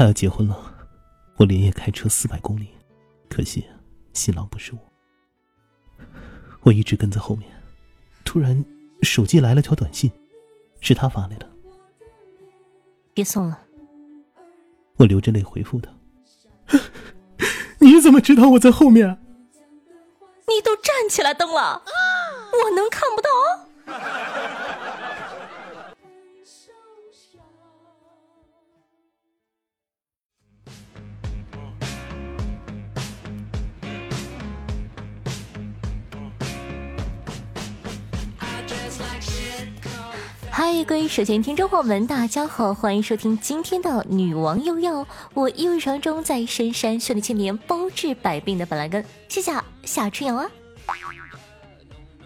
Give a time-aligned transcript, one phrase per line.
[0.00, 0.56] 他要结婚了，
[1.36, 2.70] 我连夜开车四百公里，
[3.28, 3.62] 可惜
[4.14, 4.80] 新郎不是我。
[6.62, 7.50] 我一直跟在后面，
[8.24, 8.64] 突然
[9.02, 10.10] 手机来了条短信，
[10.80, 11.46] 是他发来的。
[13.12, 13.60] 别送了。
[14.96, 15.92] 我流着泪回复他
[17.78, 19.20] ：“你怎么知道我在后面？
[20.48, 21.82] 你都站起来蹬了，
[22.64, 23.28] 我能看不到？”
[40.52, 45.06] 嗨，各位首先听众朋友们，大家好，欢迎收听今天的女王又要。
[45.32, 49.52] 我一日常中在深山修炼千年，包治百病的板蓝根，谢谢
[49.84, 50.50] 夏春阳啊。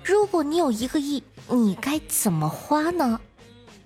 [0.03, 3.21] 如果你有一个亿，你该怎么花呢？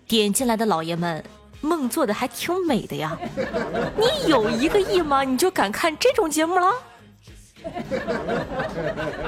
[0.07, 1.23] 点进来的老爷们，
[1.61, 3.19] 梦做的还挺美的呀。
[3.99, 5.25] 你有一个亿吗？
[5.25, 6.73] 你就敢看这种节目了？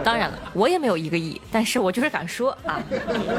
[0.04, 2.80] 当然了，我也没有一个亿，但是我就是敢说啊！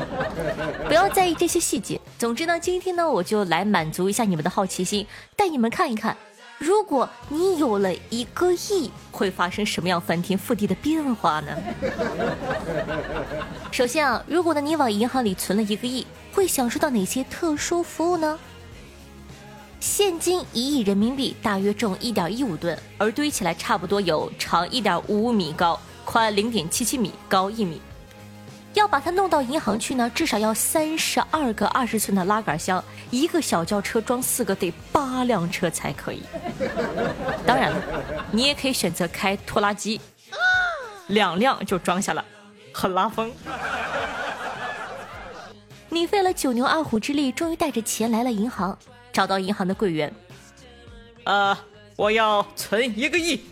[0.87, 1.99] 不要在意这些细节。
[2.17, 6.15] 总之呢，今天呢，我就来满足一下你们的好奇心，带你们看一看，
[6.57, 11.57] 如果你有了一个亿，会发生什么样翻天覆地的变化呢？
[13.71, 18.39] 首先啊，如果呢你往银行里存了一个亿，会享受到哪些特殊服务呢？
[19.79, 25.79] 现金一亿人民币大约重一点一五吨，而堆起来差不多有长一点五五米高，
[26.11, 27.81] 宽零点七七米，高一米。
[28.73, 36.21] 要把它弄到银行去呢，至少要三十二个二十寸的拉杆箱，一个小轿车装四个得八辆车才可以。
[37.47, 37.81] 当然了，
[38.29, 40.01] 你也可以选择开拖拉机，
[41.07, 42.25] 两辆就装下了，
[42.73, 43.31] 很拉风。
[45.87, 48.77] 你费了九牛二虎之力，终于带着钱来了银行。
[49.13, 50.13] 找到银行的柜员，
[51.23, 51.57] 呃，
[51.95, 53.45] 我要存一个亿。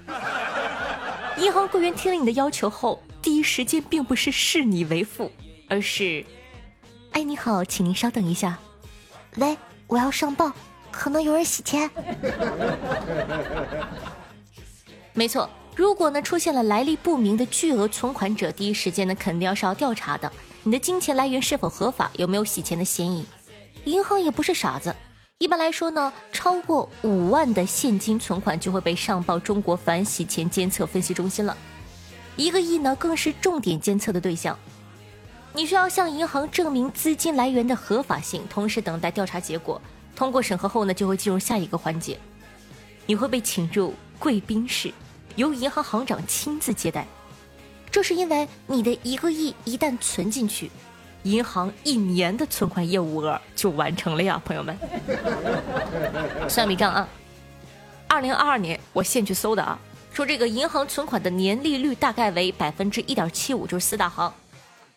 [1.39, 5.31] 银行柜员听了你的要求后，第一时间并不是视你为父，
[5.69, 6.25] 而是，
[7.11, 8.59] 哎，你好，请您稍等一下。
[9.37, 9.57] 喂，
[9.87, 10.51] 我要上报，
[10.91, 11.89] 可能有人洗钱。
[15.13, 20.29] 没错，如果呢出现了来历不明的巨额存款者，第一时间呢肯定要是要调查的，
[20.63, 23.25] 你的金钱来源是否合法，有没有洗钱的嫌疑。
[23.85, 24.93] 银行也不是傻子。
[25.39, 31.55] 一般来说呢，超过五万的现金存款就会被上报中国反洗钱监测分析中心了。
[32.35, 34.59] 一个亿呢，更是重点监测的对象。
[35.53, 39.81] 你需要向银行证明资金来源的合法性，同时等待调查结果。
[40.13, 42.19] 通过审核后呢，就会进入下一个环节。
[43.05, 44.91] 你会被请入贵宾室，
[45.37, 47.07] 由银行行长亲自接待。
[47.89, 50.69] 这是因为你的一个亿一旦存进去。
[51.23, 54.77] 银行一年的存款业务额就完成了呀，朋友们，
[56.47, 57.07] 算笔账啊！
[58.07, 59.77] 二零二二年我现去搜的啊，
[60.13, 64.33] 说这个银行存款的年利率大概为百分之一点七五，就是四大行。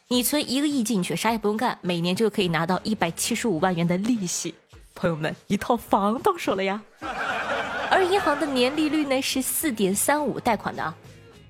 [0.09, 4.55] 你存一个亿进去，啥也不用干，每年就可以拿到一百七十五万元的利息，
[4.95, 6.81] 朋友们，一套房到手了呀！
[7.91, 10.95] 而银行的年利率呢是四点三五，贷款的啊，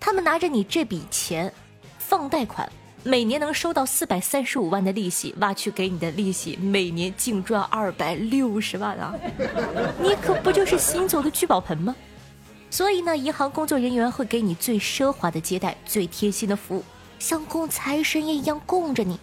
[0.00, 1.52] 他们拿着你这笔钱
[1.98, 2.70] 放贷款。
[3.04, 9.12] 每年能收到四百三十五万的利息，挖去给你的利息，每年净赚二百六十万啊！
[10.00, 11.96] 你可不就是行走的聚宝盆吗？
[12.70, 16.84] 所以呢，银行工作人员会给你最奢华的接待，最贴心的服务，
[17.18, 19.18] 像供财神爷一样供着你。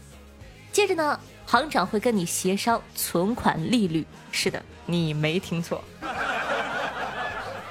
[0.74, 4.06] 接着呢，行长会跟你协商存款利率。
[4.32, 5.82] 是的，你没听错。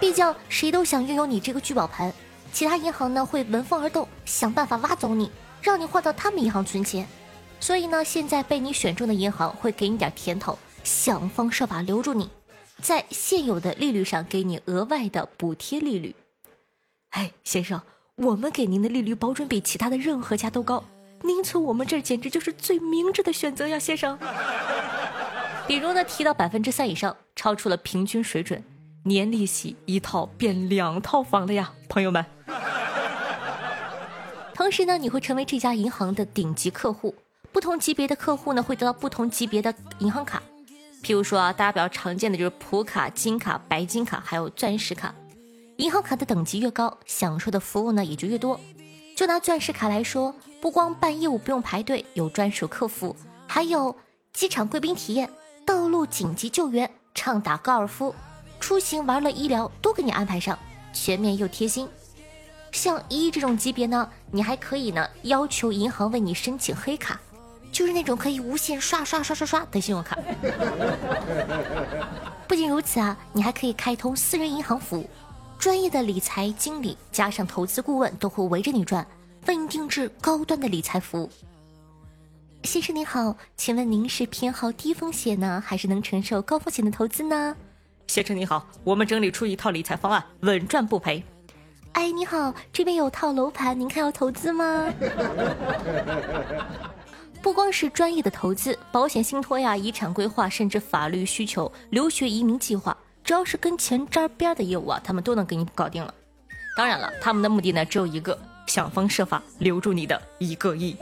[0.00, 2.10] 毕竟谁都想拥有你这个聚宝盆，
[2.52, 5.30] 其他银行呢会闻风而动，想办法挖走你。
[5.60, 7.04] 让你换到他们银行存钱，
[7.58, 12.30] 所以呢，现在被你选中的银行会给你点甜头，想方设法留住你，
[12.80, 16.14] 在现有的利率上给你额外的补贴利率。
[17.10, 17.82] 哎，先生，
[18.14, 20.84] 我们给您的利率保准比其他的任何家都高，
[21.22, 24.16] 您存我们这儿简直就是最明智的选择呀，先生。
[25.66, 28.62] 比如呢，提到百分之三以上，超出了平均水准，
[29.02, 32.24] 年利息一套变两套房了呀，朋友们。
[34.58, 37.14] 同时呢，你会成为这家银行的顶级客户。
[37.52, 40.42] 不同级别的客户呢，会得到不同级别的银行卡。
[41.00, 45.14] 譬如说啊，大家比较常见的就是普卡、金卡、白金卡，还有钻石卡。
[45.76, 48.58] 银行卡的等级越高，享受的服务呢也就越多。
[49.14, 53.14] 就拿钻石卡来说，不光办业务不用排队，有专属客服，
[53.46, 53.94] 还有
[54.32, 55.30] 机场贵宾体验、
[55.64, 58.12] 道路紧急救援、畅打高尔夫、
[58.58, 60.58] 出行玩乐医疗都给你安排上，
[60.92, 61.88] 全面又贴心。
[62.72, 67.20] 像一这种级别呢，你还可以呢要求银行为你申请黑卡，
[67.72, 70.16] 就是那种可以无限刷刷刷刷刷的信用卡。
[72.46, 75.08] 不仅如此啊，你还可以开通私人银行服务，
[75.58, 79.06] 专业的理财经理加上投资顾问都会围着你转，
[79.46, 81.30] 为你定制高端的理财服务。
[82.64, 87.56] 先生您好，请问您是偏好低风险呢，还是能承受高风险的投资呢？
[88.06, 91.22] 先生您好，我们整理出一套理财方案，稳赚不赔。
[91.98, 94.88] 哎，你好，这边有套楼盘，您看要投资吗？
[97.42, 106.14] 不光是专业的投资、保险信托呀、遗产规划，甚至法律需求、留学移民计划，只要是跟钱沾边的业务啊，他们都能给你搞定了。
[106.76, 110.96] 当然了，他们的目的呢只有一个，想方设法留住你的一个亿。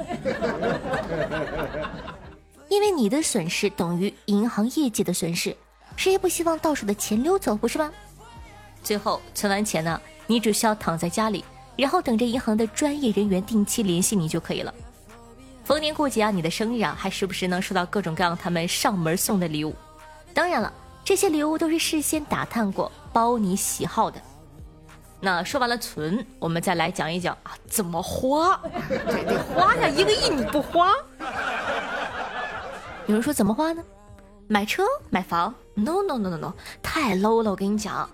[2.71, 5.55] 因为你的损失等于银行业绩的损失，
[5.95, 7.93] 谁也不希望到手的钱溜走，不是吗？
[8.83, 11.45] 最后存完钱呢，你只需要躺在家里，
[11.77, 14.73] 然后等着银行的专业人员定期联系你就可以了。
[15.65, 19.75] 逢年过节啊，你的生日啊，还时不时能收到各种各样他们上门送的礼物。
[20.33, 20.73] 当然了，
[21.05, 24.21] 这些礼物都是事先打探过，包你喜好的。
[25.19, 28.61] 那说完了存，我们再来讲一讲啊，怎么花？
[28.89, 30.93] 得花呀，一个亿你不花？
[33.07, 33.83] 有人说怎么花呢？
[34.49, 36.53] 买车买房？No No No No No，
[36.83, 37.51] 太 low 了！
[37.51, 38.09] 我跟你讲。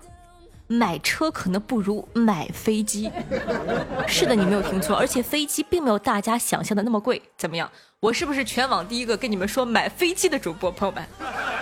[0.73, 3.11] 买车可能不如买飞机。
[4.07, 7.21] 是的，你没有听错，而且飞机并没有大家想象的那么贵。
[7.37, 7.69] 怎么样？
[7.99, 10.69] 我是不是全网第一个跟你们说买飞机的主播？
[10.71, 11.03] 朋友们，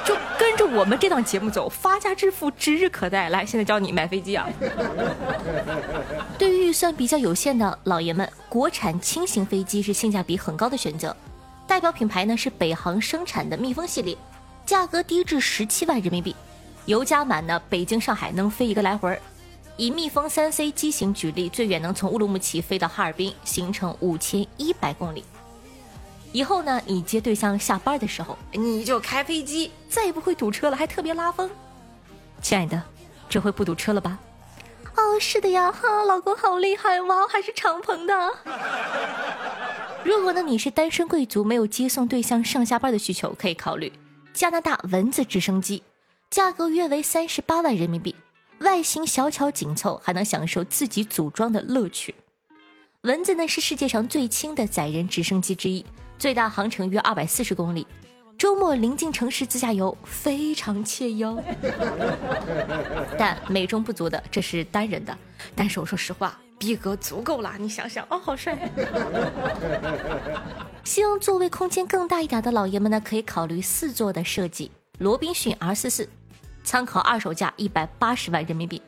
[0.04, 3.30] 就跟着我们这档节目走，发家致富指日可待。
[3.30, 4.50] 来，现在教你买飞机啊！
[6.40, 11.16] 对于预算比较有限的老爷们，国产轻型飞机是性价比很高的选择。
[11.68, 14.18] 代表品牌呢是北航生产的蜜蜂系列，
[14.66, 16.36] 价格低至十七万人民币。
[16.86, 19.22] 油加满呢，北京上海能飞一个来回儿。
[19.78, 25.24] 以蜜蜂三 C 机型举例，最远能从乌鲁木齐飞到哈尔滨，行程五千一百公里。
[26.32, 31.50] 以后呢，你接对象下班的时候，你就开飞机，再也不会堵车了，还特别拉风。
[32.42, 32.82] 亲爱的，
[33.30, 34.20] 这回不堵车了吧？
[34.96, 38.14] 哦，是的呀，哈，老公好厉害哇，还是敞篷的。
[40.04, 43.92] 如果呢，你是单身贵族，没有接送对象上下班的需求，可以考虑
[44.34, 45.84] 加拿大蚊子直升机。
[46.32, 48.16] 价格约为三十八万人民币，
[48.60, 52.16] 外形小巧紧凑，还能享受自己组装的乐趣。
[53.02, 55.86] 蚊子呢是世界上最轻的载人直升机之一，
[56.18, 57.86] 最大航程约二百四十公里，
[58.38, 61.38] 周末临近城市自驾游非常惬意哦。
[63.20, 65.18] 但美中不足的，这是单人的。
[65.54, 68.58] 但是我说实话，逼格足够了，你想想哦，好帅。
[70.86, 76.08] 希望座位空间更大一点的老爷们呢，可以考虑四座的设计，罗宾逊 R 四四。
[76.64, 78.82] 参考二手价一百八十万人民币，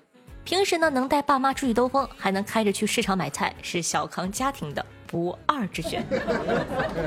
[0.43, 6.05] 平时呢能带爸妈出去兜风，还能开着去市场买菜，是小康家庭的不二之选。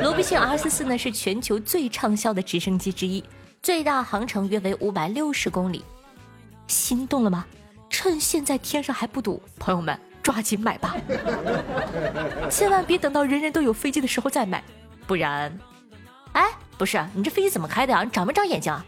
[0.03, 3.23] 罗宾逊 R 四四呢是全球最畅销的直升机之一，
[3.63, 5.85] 最大航程约为五百六十公里。
[6.67, 7.47] 心动了吗？
[7.89, 10.97] 趁现在天上还不堵，朋友们抓紧买吧！
[12.51, 14.63] 千万别等到人人都有飞机的时候再买，
[15.07, 15.57] 不然……
[16.33, 18.03] 哎，不是你这飞机怎么开的呀？
[18.03, 18.85] 你长没长眼睛啊？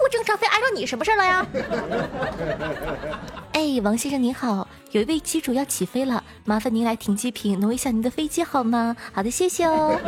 [0.00, 1.46] 不正常飞碍着你什么事了呀？
[3.52, 8.96] 哎，王先生您好，有一位机主要起飞了，麻烦您来停机坪挪一下您的飞机好吗？
[9.12, 9.98] 好的，谢谢哦。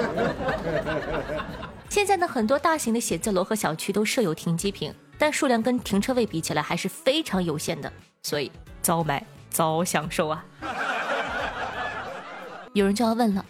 [1.90, 7.92] 现在呢，很多大型的写字楼和小区都设有停机坪，但数量跟停车位比起来还是非常有限的，
[8.22, 8.50] 所以
[8.80, 10.42] 早买早享受啊。
[12.72, 13.44] 有人就要问了，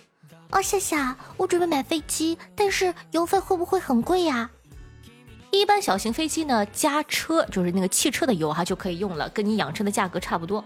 [0.50, 4.50] 哦，夏夏，我准备买飞机，但是油费会不会很贵呀？
[5.52, 10.64] 一般小型飞机呢，加车就是那个汽车的油哈就可以用了，跟你养车的价格差不多。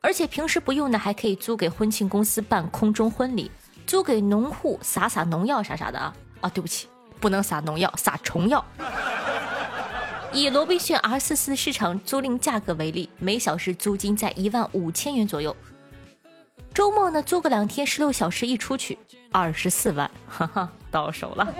[0.00, 3.48] 而且平时不用呢，还可以租给婚庆公司办空中婚礼，
[3.86, 6.12] 租给农户撒撒农药啥啥的啊。
[6.40, 6.88] 啊，对不起，
[7.20, 8.62] 不能撒农药，撒虫药。
[10.32, 15.56] 以罗宾逊 R 四四市场租赁价格为例，每小时租金在一万五千元左右。
[16.74, 18.98] 周末呢，租个两天，十六小时一出去，
[19.30, 21.54] 二十四万，哈哈，到手了。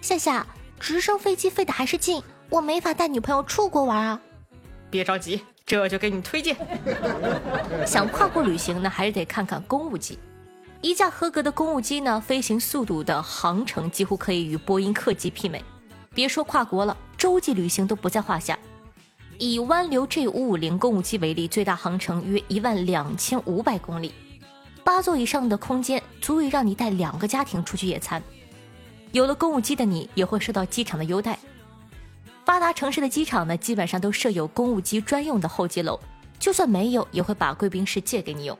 [0.00, 0.46] 夏夏，
[0.78, 4.20] 直升飞机飞的还是近，我没法带女朋友出国玩啊。
[4.88, 6.56] 别着急，这就给你推荐。
[7.86, 10.18] 想跨国旅行呢，还是得看看公务机。
[10.80, 15.62] 一架合格的公务机呢，飞行速度的航程几乎可以与波音客机媲美。
[16.14, 18.58] 别说跨国了，洲际旅行都不在话下。
[19.38, 24.12] 以湾流 G 五五零公务机为例，最大航程约一万两千五百公里，
[24.82, 28.22] 八座以上的空间足以让你带两个家庭出去野餐。
[29.12, 31.38] 有了公务机的你，也会受到机场的优待。
[32.44, 35.98] 发达城市的机场呢，基本上都设有公务机专用的候机楼，
[36.38, 38.58] 就算没有，也会把贵宾室借给你用。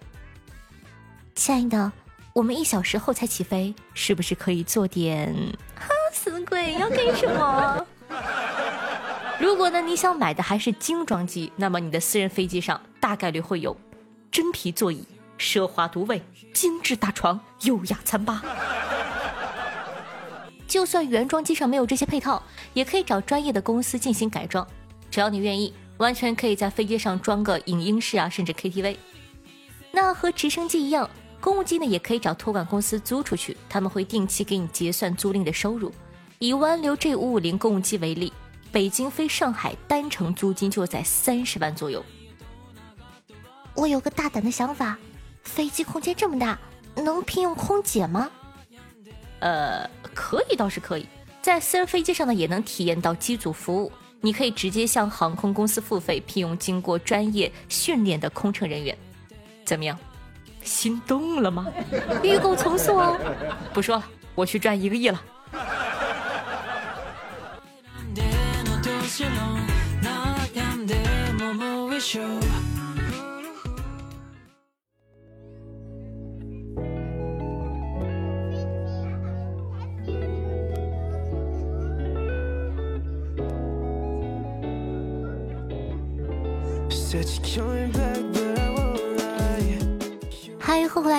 [1.34, 1.90] 亲爱的，
[2.32, 5.34] 我们一小时后才起飞，是不是可以做点？
[5.76, 7.86] 哈，死鬼要干什么？
[9.40, 13.76] 如果呢你想买的还是精装机，那么你的私人飞机上大概率会有
[14.30, 15.06] 真皮座椅、
[15.38, 18.42] 奢华独卫、精致大床、优雅餐吧。
[20.70, 22.40] 就算原装机上没有这些配套，
[22.74, 24.64] 也可以找专业的公司进行改装，
[25.10, 28.96] 只要你愿意，完全可以在飞机上装个影音室啊，甚至 KTV。
[29.90, 31.10] 那和直升机一样，
[31.40, 35.92] 公务机呢也可以找托管公司租出去，他们会定期给你结算租赁的收入。
[36.38, 38.32] 以湾流 G 五五零公务机为例，
[38.70, 42.00] 北京飞上海单程租金就在三十万左右。
[43.74, 44.96] 我有个大胆的想法，
[45.42, 46.56] 飞机空间这么大，
[46.94, 48.30] 能聘用空姐吗？
[49.40, 51.06] 呃，可以倒是可以，
[51.42, 53.90] 在私人飞机上呢也能体验到机组服务。
[54.22, 58.96] 你可以直接向航空公司付费聘用经过专业训练的空乘人员，
[59.64, 59.98] 怎么样？
[60.62, 61.66] 心动了吗？
[62.22, 63.18] 预购从速哦！
[63.72, 64.04] 不说了，
[64.34, 65.22] 我去赚一个亿了。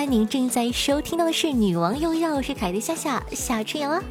[0.04, 4.02] 您正在收听到的是《女王又要》，我是凯蒂夏夏夏春阳啊。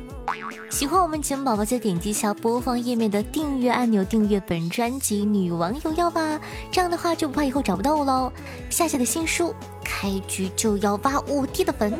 [0.69, 6.39] 喜欢我们节目宝宝，就点击一下播放页面的订阅按钮，订阅本专辑《女王又要》吧。
[6.71, 8.31] 这样的话就不怕以后找不到我喽。
[8.69, 9.53] 夏夏的新书。
[9.93, 11.93] 开局就要挖五弟的坟，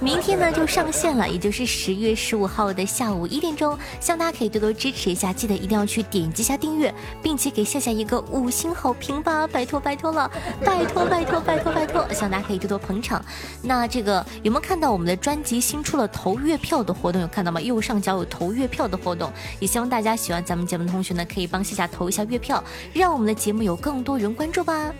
[0.00, 10.30] 明天呢就上线了，也就是十月十五号的下午一点钟，希望大家可以多多支持一下，记得一定要去点击一下订阅，并且给夏夏一个五星好评吧，拜托拜托了，
[10.64, 13.22] 拜托拜托拜托拜托，希望大家可以多多捧场。
[13.60, 17.20] 那这个有没有看到我们的专辑新出了投月票的活动？
[17.20, 17.60] 有看到吗？
[17.60, 22.62] 右上角有投月票的活动，也希望大家喜欢咱们节目的同学呢，可以帮夏夏投一下月票，
[22.94, 24.94] 让我们的节目有更多人关注吧。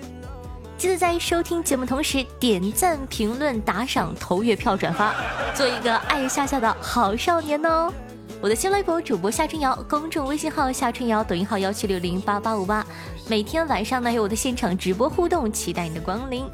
[0.79, 5.13] 记得在收听节目同时点赞、评论、打赏、投月票、转发，
[5.53, 7.93] 做一个爱夏夏的好少年哦！
[8.41, 12.87] 我的新微博主播夏春瑶，公众微信号夏春瑶，抖音号幺七六零八八五八，
[13.27, 16.49] 每天晚上呢有我的现场直播互动，期待你的光临。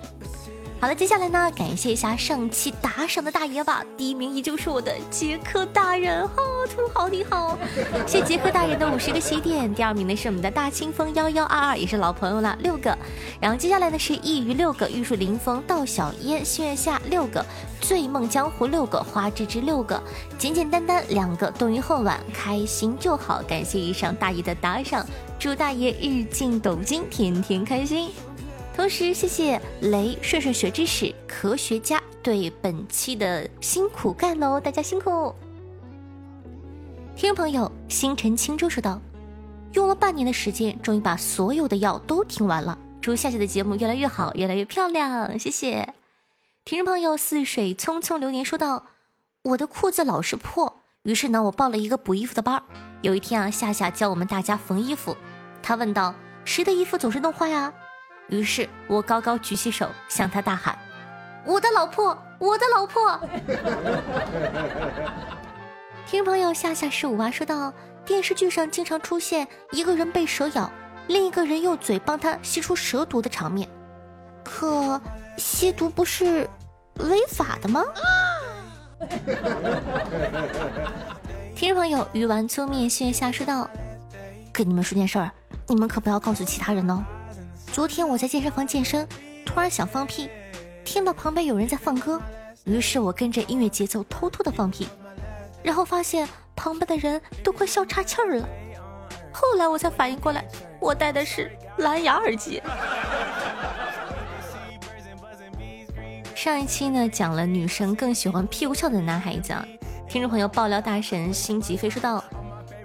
[0.84, 3.82] 好了，接下来呢，感谢一下上期打赏的大爷吧。
[3.96, 6.34] 第一名依旧是我的杰克大人，哈
[6.68, 7.56] 土豪你好，
[8.06, 9.74] 谢杰克大人的五十个喜点。
[9.74, 12.94] 第二名呢是我们的大清风幺幺二二，也是老朋友了，六个。
[13.40, 17.42] 然后接下来呢是一鱼六个，玉树临风道小烟，心愿下六个，
[17.80, 19.98] 醉梦江湖六个，花枝枝六个，
[20.36, 23.42] 简简单单两个，冬云后晚开心就好。
[23.48, 25.06] 感谢以上大爷的打赏，
[25.38, 28.10] 祝大爷日进斗金，天天开心。
[28.74, 35.32] 同时，谢谢雷顺顺学知识科学家对本期的辛苦盖楼，大家辛苦。
[37.14, 39.00] 听众朋友，星辰轻舟说道
[39.74, 42.76] ：“用了半年的时间，终于把所有的药都听完了。
[43.00, 45.94] 祝下期的节目越来越好，越来越漂亮。”谢谢。
[46.64, 48.86] 听众朋友，似水匆匆流年说道
[49.42, 52.60] ：“我的裤子老是破，于是呢，我报了一个补衣服的班。
[53.02, 55.16] 有一天啊，夏夏教我们大家缝衣服，
[55.62, 56.12] 他问道：
[56.44, 57.72] 谁的衣服总是弄坏啊？”
[58.28, 60.78] 于是我高高举起手，向他大喊
[61.44, 63.20] ：“我的老婆，我的老婆！”
[66.06, 67.72] 听众朋友夏夏十五娃说道
[68.04, 70.70] ：“电视剧上经常出现一个人被蛇咬，
[71.06, 73.68] 另一个人用嘴帮他吸出蛇毒的场面，
[74.42, 75.00] 可
[75.36, 76.48] 吸毒不是
[77.00, 77.82] 违法的吗？”
[81.54, 83.68] 听众朋友鱼丸粗面线下说道
[84.52, 85.30] ：“跟你们说件事儿，
[85.68, 87.04] 你们可不要告诉其他人哦。”
[87.74, 89.04] 昨天我在健身房健身，
[89.44, 90.30] 突然想放屁，
[90.84, 92.22] 听到旁边有人在放歌，
[92.62, 94.86] 于是我跟着音乐节奏偷偷的放屁，
[95.60, 98.48] 然后发现旁边的人都快笑岔气儿了。
[99.32, 100.44] 后来我才反应过来，
[100.78, 102.62] 我戴的是蓝牙耳机。
[106.32, 109.66] 上一期呢讲了女生更喜欢屁股翘的男孩子，啊，
[110.08, 112.22] 听众朋友爆料大神心急飞说道：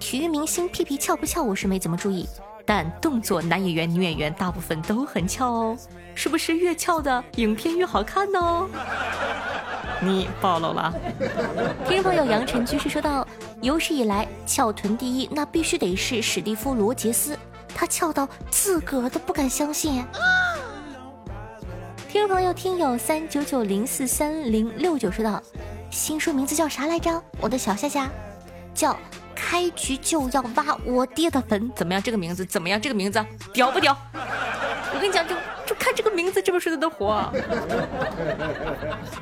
[0.00, 2.28] 体育明星屁屁翘不翘我是没怎么注意。
[2.72, 5.76] 但动作男演员、女演员大部分都很翘哦，
[6.14, 8.38] 是不是越翘的影片越好看呢？
[10.00, 10.94] 你暴露了。
[11.84, 13.26] 听众朋友杨晨居士说道
[13.60, 17.36] ：“有史以来翘臀第一，那必须得是史蒂夫·罗杰斯，
[17.74, 20.04] 他翘到自个儿都不敢相信。”
[22.08, 25.42] 听众朋友听友三九九零四三零六九说道
[25.90, 27.20] ：“新书名字叫啥来着？
[27.40, 28.08] 我的小夏夏，
[28.72, 28.96] 叫。”
[29.42, 32.02] 开局就要挖我爹的坟，怎么样？
[32.02, 32.78] 这个名字怎么样？
[32.78, 33.96] 这个名字屌不屌？
[34.12, 37.24] 我跟你讲，就就看这个名字，这本书都火。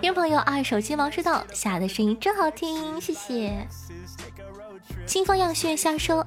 [0.00, 3.66] 听朋友，二手金毛知道，下的声音真好听，谢谢。
[5.06, 6.26] 清风漾雪下说，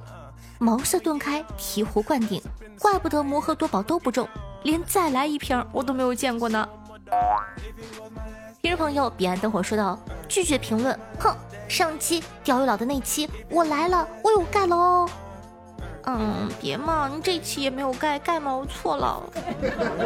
[0.58, 2.42] 茅塞顿开，醍醐灌顶，
[2.80, 4.26] 怪不得魔盒多宝都不中，
[4.62, 6.66] 连再来一瓶我都没有见过呢。
[8.62, 15.10] 听众朋友，彼岸灯火说道：“拒绝评论，哼，上期钓鱼佬的那期我来了，我有盖了哦。
[16.04, 19.20] 嗯，别嘛，你这期也没有盖，盖嘛，我错了，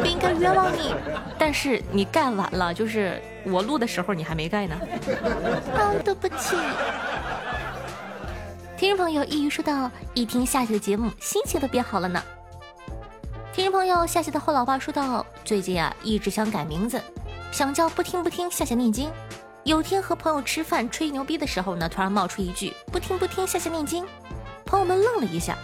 [0.01, 0.91] 不应该冤枉你。
[1.37, 4.75] 但是你盖晚了，就是我录的时候你还没盖呢。
[5.75, 6.55] 啊，对不起。
[8.75, 12.19] 听众朋友一鱼说道：“一听夏夏的节目，心情都变好了呢。”
[13.53, 16.99] 听众朋友夏夏的后老爸说道：“最近啊，一直想改名字，
[17.51, 19.11] 想叫不听不听夏夏念经。
[19.63, 24.05] 有天和朋友吃饭吹牛逼的时候呢，突然冒出一句不听不听夏夏念经，
[24.65, 25.57] 朋友们愣了一下。”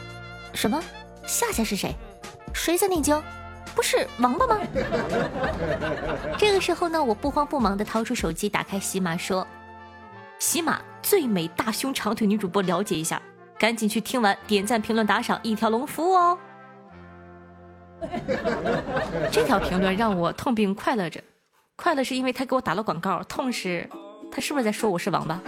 [0.54, 0.82] 什么？
[1.26, 1.96] 夏夏是谁？
[2.54, 3.22] 谁在念经？
[3.74, 4.60] 不是王八吗？
[6.38, 9.48] 这个时候呢，我不慌不忙的掏出手机，打开喜马说
[10.38, 13.22] ：“喜马最美大胸长腿女主播，了解一下，
[13.58, 16.38] 赶紧去听完点赞评论打赏一条龙服务哦。
[19.32, 21.24] ”这条评论让我痛并快乐着，
[21.76, 23.90] 快乐是因为他给我打了广告，痛是
[24.32, 25.42] 他是不是在说我是王八？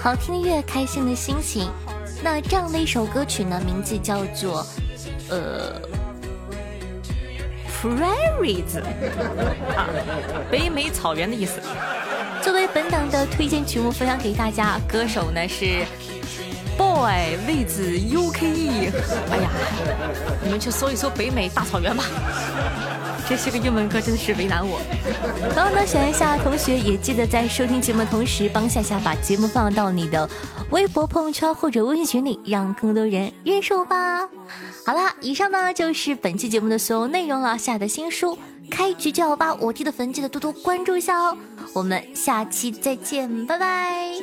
[0.00, 1.70] 好听的乐，开心的心情。
[2.22, 4.66] 那这样的一首歌曲呢，名字叫做
[5.30, 5.80] 呃
[7.80, 8.80] ，Prairies，
[9.76, 9.88] 啊，
[10.50, 11.60] 北美草原的意思。
[12.42, 14.78] 作为本档的推荐曲目，分享给大家。
[14.88, 15.84] 歌手呢是
[16.76, 18.92] Boy 魏子 UKE。
[19.30, 19.50] 哎呀，
[20.42, 22.04] 你们去搜一搜北美大草原吧。
[23.28, 24.80] 这是个英文歌，真的是为难我。
[25.52, 30.28] 同样呢，喜欢夏夏同学也记得在收听节目的同时，帮夏夏把节目放到你的
[30.70, 34.26] 微博、朋友圈或者微信群里，让更多人认识我吧。
[34.86, 37.58] 好啦，以上呢就是本期节目的所有内容了。
[37.58, 38.38] 夏的新书
[38.70, 41.36] 开局就要把我踢的粉，记得多多关注一下哦。
[41.74, 44.14] 我们下期再见，拜拜。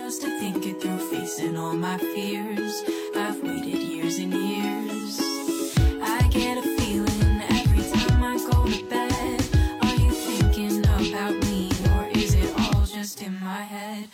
[13.55, 14.09] my head.